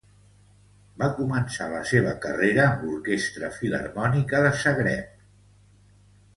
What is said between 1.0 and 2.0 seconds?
Va començar la